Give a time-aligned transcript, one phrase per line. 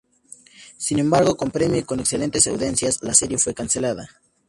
[0.77, 4.09] Sin embargo, con premio y con excelentes audiencias, la serie fue cancelada.